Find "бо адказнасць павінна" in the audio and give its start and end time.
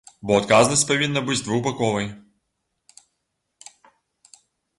0.27-1.21